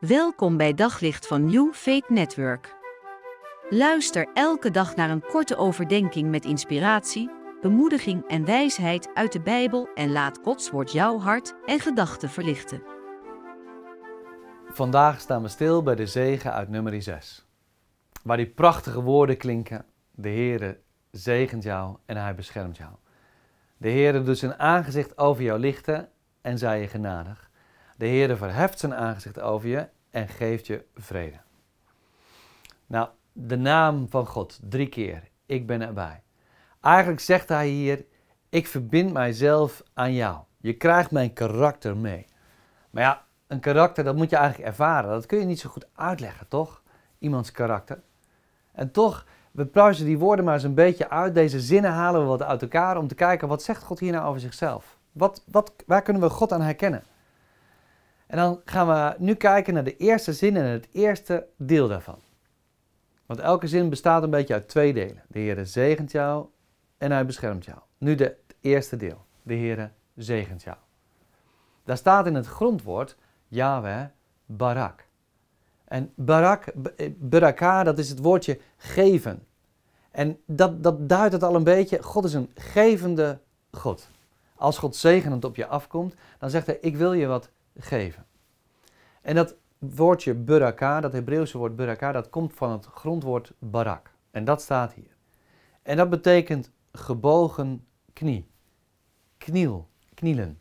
Welkom 0.00 0.56
bij 0.56 0.74
Daglicht 0.74 1.26
van 1.26 1.44
New 1.44 1.72
Faith 1.72 2.08
Network. 2.08 2.74
Luister 3.70 4.28
elke 4.34 4.70
dag 4.70 4.96
naar 4.96 5.10
een 5.10 5.22
korte 5.22 5.56
overdenking 5.56 6.30
met 6.30 6.44
inspiratie, 6.44 7.30
bemoediging 7.60 8.28
en 8.28 8.44
wijsheid 8.44 9.10
uit 9.14 9.32
de 9.32 9.40
Bijbel 9.40 9.88
en 9.94 10.12
laat 10.12 10.38
Gods 10.42 10.70
woord 10.70 10.92
jouw 10.92 11.18
hart 11.18 11.54
en 11.66 11.80
gedachten 11.80 12.28
verlichten. 12.28 12.82
Vandaag 14.68 15.20
staan 15.20 15.42
we 15.42 15.48
stil 15.48 15.82
bij 15.82 15.94
de 15.94 16.06
zegen 16.06 16.52
uit 16.52 16.68
nummer 16.68 17.02
6. 17.02 17.46
Waar 18.22 18.36
die 18.36 18.50
prachtige 18.50 19.02
woorden 19.02 19.36
klinken: 19.36 19.84
De 20.10 20.28
Heere 20.28 20.80
zegent 21.10 21.62
jou 21.62 21.96
en 22.06 22.16
hij 22.16 22.34
beschermt 22.34 22.76
jou. 22.76 22.90
De 23.76 23.90
Heere 23.90 24.22
doet 24.22 24.38
zijn 24.38 24.58
aangezicht 24.58 25.18
over 25.18 25.42
jou 25.42 25.58
lichten 25.58 26.08
en 26.40 26.58
zij 26.58 26.80
je 26.80 26.88
genadig. 26.88 27.49
De 28.00 28.06
Heere 28.06 28.36
verheft 28.36 28.78
zijn 28.78 28.94
aangezicht 28.94 29.40
over 29.40 29.68
je 29.68 29.88
en 30.10 30.28
geeft 30.28 30.66
je 30.66 30.84
vrede. 30.94 31.36
Nou, 32.86 33.08
de 33.32 33.56
naam 33.56 34.06
van 34.08 34.26
God, 34.26 34.58
drie 34.62 34.88
keer. 34.88 35.22
Ik 35.46 35.66
ben 35.66 35.80
erbij. 35.80 36.22
Eigenlijk 36.80 37.20
zegt 37.20 37.48
hij 37.48 37.68
hier, 37.68 38.04
ik 38.48 38.66
verbind 38.66 39.12
mijzelf 39.12 39.82
aan 39.94 40.12
jou. 40.12 40.38
Je 40.56 40.72
krijgt 40.72 41.10
mijn 41.10 41.32
karakter 41.32 41.96
mee. 41.96 42.26
Maar 42.90 43.02
ja, 43.02 43.24
een 43.46 43.60
karakter, 43.60 44.04
dat 44.04 44.16
moet 44.16 44.30
je 44.30 44.36
eigenlijk 44.36 44.68
ervaren. 44.68 45.10
Dat 45.10 45.26
kun 45.26 45.38
je 45.38 45.44
niet 45.44 45.60
zo 45.60 45.70
goed 45.70 45.88
uitleggen, 45.94 46.48
toch? 46.48 46.82
Iemands 47.18 47.52
karakter. 47.52 48.02
En 48.72 48.90
toch, 48.90 49.26
we 49.50 49.66
pluizen 49.66 50.04
die 50.04 50.18
woorden 50.18 50.44
maar 50.44 50.54
eens 50.54 50.62
een 50.62 50.74
beetje 50.74 51.10
uit. 51.10 51.34
Deze 51.34 51.60
zinnen 51.60 51.92
halen 51.92 52.20
we 52.20 52.26
wat 52.26 52.42
uit 52.42 52.62
elkaar 52.62 52.96
om 52.96 53.08
te 53.08 53.14
kijken, 53.14 53.48
wat 53.48 53.62
zegt 53.62 53.82
God 53.82 53.98
hier 53.98 54.12
nou 54.12 54.26
over 54.26 54.40
zichzelf? 54.40 54.98
Wat, 55.12 55.42
wat, 55.46 55.72
waar 55.86 56.02
kunnen 56.02 56.22
we 56.22 56.28
God 56.28 56.52
aan 56.52 56.62
herkennen? 56.62 57.02
En 58.30 58.36
dan 58.36 58.60
gaan 58.64 58.86
we 58.86 59.14
nu 59.18 59.34
kijken 59.34 59.74
naar 59.74 59.84
de 59.84 59.96
eerste 59.96 60.32
zin 60.32 60.56
en 60.56 60.64
het 60.64 60.88
eerste 60.92 61.46
deel 61.56 61.88
daarvan. 61.88 62.18
Want 63.26 63.40
elke 63.40 63.66
zin 63.66 63.88
bestaat 63.88 64.22
een 64.22 64.30
beetje 64.30 64.54
uit 64.54 64.68
twee 64.68 64.92
delen. 64.92 65.22
De 65.28 65.38
Heer 65.38 65.66
zegent 65.66 66.10
jou 66.10 66.46
en 66.98 67.10
hij 67.10 67.26
beschermt 67.26 67.64
jou. 67.64 67.78
Nu 67.98 68.14
de, 68.14 68.24
het 68.24 68.56
eerste 68.60 68.96
deel. 68.96 69.24
De 69.42 69.54
Heer 69.54 69.92
zegent 70.16 70.62
jou. 70.62 70.76
Daar 71.84 71.96
staat 71.96 72.26
in 72.26 72.34
het 72.34 72.46
grondwoord 72.46 73.16
Yahweh 73.48 74.04
Barak. 74.46 75.06
En 75.84 76.12
Barak, 76.14 76.66
eh, 76.66 77.10
Baraka, 77.16 77.84
dat 77.84 77.98
is 77.98 78.08
het 78.08 78.18
woordje 78.18 78.58
geven. 78.76 79.46
En 80.10 80.38
dat, 80.46 80.82
dat 80.82 81.08
duidt 81.08 81.32
het 81.32 81.42
al 81.42 81.54
een 81.54 81.64
beetje. 81.64 82.02
God 82.02 82.24
is 82.24 82.34
een 82.34 82.50
gevende 82.54 83.38
God. 83.70 84.08
Als 84.56 84.78
God 84.78 84.96
zegenend 84.96 85.44
op 85.44 85.56
je 85.56 85.66
afkomt, 85.66 86.14
dan 86.38 86.50
zegt 86.50 86.66
hij: 86.66 86.78
Ik 86.80 86.96
wil 86.96 87.12
je 87.12 87.26
wat 87.26 87.50
geven. 87.76 88.26
En 89.22 89.34
dat 89.34 89.56
woordje 89.78 90.34
buraka, 90.34 91.00
dat 91.00 91.12
Hebreeuwse 91.12 91.58
woord 91.58 91.76
buraka, 91.76 92.12
dat 92.12 92.30
komt 92.30 92.54
van 92.54 92.70
het 92.70 92.86
grondwoord 92.86 93.52
barak. 93.58 94.14
En 94.30 94.44
dat 94.44 94.62
staat 94.62 94.92
hier. 94.92 95.16
En 95.82 95.96
dat 95.96 96.10
betekent 96.10 96.70
gebogen 96.92 97.86
knie. 98.12 98.50
Kniel, 99.38 99.88
knielen. 100.14 100.60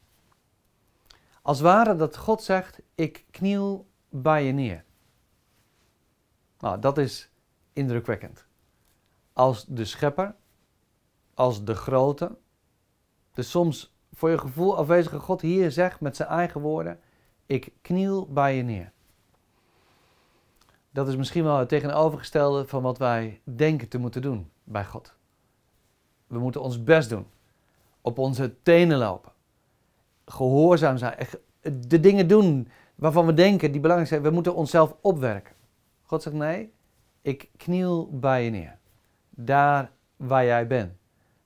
Als 1.42 1.62
ware 1.62 1.96
dat 1.96 2.18
God 2.18 2.44
zegt, 2.44 2.82
ik 2.96 3.26
kniel 3.32 3.90
bij 4.10 4.46
je 4.46 4.52
neer. 4.52 4.86
Nou, 6.60 6.80
dat 6.80 6.98
is 6.98 7.32
indrukwekkend. 7.74 8.46
Als 9.34 9.66
de 9.66 9.86
schepper, 9.86 10.36
als 11.34 11.64
de 11.64 11.76
grote, 11.76 12.38
de 13.34 13.42
soms 13.42 13.98
voor 14.14 14.30
je 14.30 14.38
gevoel 14.38 14.78
afwezige 14.78 15.20
God 15.20 15.42
hier 15.42 15.72
zegt 15.72 16.00
met 16.00 16.16
zijn 16.16 16.30
eigen 16.30 16.62
woorden: 16.62 17.00
Ik 17.46 17.74
kniel 17.82 18.28
bij 18.28 18.56
je 18.56 18.64
neer. 18.64 18.92
Dat 20.92 21.08
is 21.08 21.16
misschien 21.16 21.44
wel 21.44 21.58
het 21.58 21.70
tegenovergestelde 21.70 22.68
van 22.68 22.82
wat 22.82 22.98
wij 22.98 23.42
denken 23.44 23.88
te 23.88 23.98
moeten 23.98 24.22
doen 24.22 24.50
bij 24.64 24.86
God. 24.86 25.16
We 26.28 26.40
moeten 26.40 26.62
ons 26.62 26.84
best 26.84 27.10
doen, 27.10 27.28
op 28.02 28.18
onze 28.18 28.62
tenen 28.62 28.98
lopen, 28.98 29.32
gehoorzaam 30.26 30.98
zijn, 30.98 31.28
de 31.88 32.00
dingen 32.00 32.28
doen 32.28 32.68
waarvan 32.96 33.26
we 33.26 33.34
denken 33.34 33.72
die 33.72 33.82
belangrijk 33.82 34.12
zijn. 34.12 34.22
We 34.22 34.30
moeten 34.30 34.56
onszelf 34.56 34.96
opwerken. 35.02 35.56
God 36.04 36.22
zegt: 36.22 36.36
Nee, 36.36 36.74
ik 37.22 37.50
kniel 37.58 38.20
bij 38.20 38.44
je 38.44 38.50
neer. 38.50 38.78
Daar 39.30 39.92
waar 40.16 40.46
jij 40.46 40.68
bent, 40.68 40.94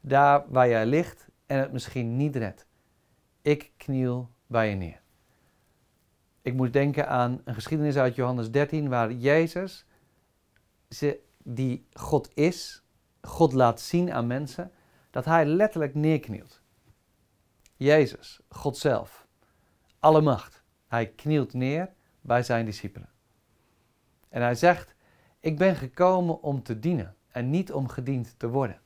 daar 0.01 0.43
waar 0.47 0.69
jij 0.69 0.85
ligt 0.85 1.27
en 1.53 1.59
het 1.59 1.71
misschien 1.71 2.17
niet 2.17 2.35
redt. 2.35 2.67
Ik 3.41 3.71
kniel 3.77 4.29
bij 4.47 4.69
je 4.69 4.75
neer. 4.75 5.01
Ik 6.41 6.53
moet 6.53 6.73
denken 6.73 7.07
aan 7.07 7.41
een 7.43 7.53
geschiedenis 7.53 7.97
uit 7.97 8.15
Johannes 8.15 8.51
13, 8.51 8.89
waar 8.89 9.11
Jezus, 9.11 9.85
die 11.43 11.87
God 11.93 12.29
is, 12.33 12.83
God 13.21 13.53
laat 13.53 13.81
zien 13.81 14.13
aan 14.13 14.27
mensen, 14.27 14.71
dat 15.11 15.25
hij 15.25 15.45
letterlijk 15.45 15.95
neerknielt. 15.95 16.61
Jezus, 17.75 18.39
God 18.49 18.77
zelf, 18.77 19.27
alle 19.99 20.21
macht, 20.21 20.63
hij 20.87 21.07
knielt 21.07 21.53
neer 21.53 21.93
bij 22.21 22.43
zijn 22.43 22.65
discipelen. 22.65 23.09
En 24.29 24.41
hij 24.41 24.55
zegt, 24.55 24.95
ik 25.39 25.57
ben 25.57 25.75
gekomen 25.75 26.41
om 26.41 26.63
te 26.63 26.79
dienen 26.79 27.15
en 27.27 27.49
niet 27.49 27.73
om 27.73 27.87
gediend 27.87 28.39
te 28.39 28.49
worden. 28.49 28.81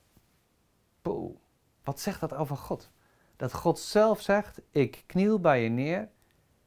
Poeh. 1.02 1.46
Wat 1.88 2.00
zegt 2.00 2.20
dat 2.20 2.34
over 2.34 2.58
God? 2.58 2.90
Dat 3.36 3.54
God 3.54 3.80
zelf 3.80 4.22
zegt: 4.22 4.62
Ik 4.72 5.04
kniel 5.06 5.40
bij 5.40 5.64
je 5.64 5.70
neer. 5.70 6.10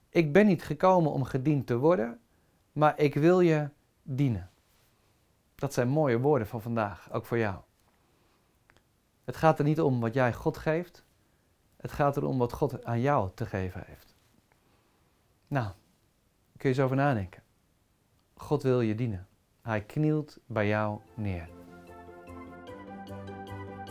Ik 0.09 0.33
ben 0.33 0.47
niet 0.47 0.63
gekomen 0.63 1.13
om 1.13 1.25
gediend 1.25 1.67
te 1.67 1.77
worden, 1.77 2.21
maar 2.73 2.99
ik 2.99 3.15
wil 3.15 3.41
je 3.41 3.69
dienen. 4.03 4.51
Dat 5.55 5.73
zijn 5.73 5.89
mooie 5.89 6.19
woorden 6.19 6.47
van 6.47 6.63
vandaag, 6.63 7.13
ook 7.13 7.25
voor 7.25 7.39
jou. 7.39 7.61
Het 9.25 9.37
gaat 9.37 9.59
er 9.59 9.65
niet 9.65 9.81
om 9.81 10.01
wat 10.01 10.15
jij 10.15 10.33
God 10.33 10.57
geeft, 10.57 11.05
het 11.77 11.93
gaat 11.93 12.17
erom 12.17 12.39
wat 12.39 12.53
God 12.53 12.85
aan 12.85 13.01
jou 13.01 13.31
te 13.35 13.47
geven 13.47 13.83
heeft. 13.87 14.17
Nou, 15.49 15.67
kun 16.57 16.69
je 16.71 16.77
eens 16.77 16.81
over 16.81 16.97
nadenken. 16.97 17.43
God 18.35 18.63
wil 18.63 18.81
je 18.81 18.95
dienen. 18.95 19.29
Hij 19.63 19.83
knielt 19.83 20.39
bij 20.47 20.67
jou 20.67 21.01
neer. 21.15 21.60